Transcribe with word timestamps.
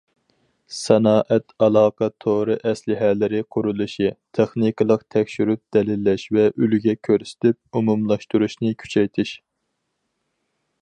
سانائەت 0.75 1.51
ئالاقە 1.65 2.07
تورى 2.25 2.55
ئەسلىھەلىرى 2.69 3.41
قۇرۇلۇشى، 3.55 4.09
تېخنىكىلىق 4.37 5.05
تەكشۈرۈپ 5.17 5.63
دەلىللەش 5.77 6.25
ۋە 6.37 6.47
ئۈلگە 6.63 6.97
كۆرسىتىپ 7.09 7.81
ئومۇملاشتۇرۇشنى 7.81 8.73
كۈچەيتىش. 8.85 9.35